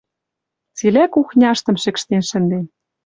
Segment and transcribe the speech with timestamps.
[0.77, 2.65] Цилӓ кухняштым шӹкштен шӹнден.